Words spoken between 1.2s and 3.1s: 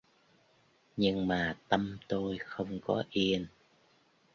mà tâm tôi không có